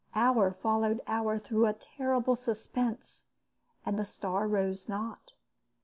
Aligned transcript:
Hour 0.15 0.51
followed 0.51 0.99
hour 1.05 1.37
through 1.37 1.67
a 1.67 1.73
terrible 1.73 2.35
suspense, 2.35 3.27
and 3.85 3.99
the 3.99 4.03
star 4.05 4.47
rose 4.47 4.89
not. 4.89 5.33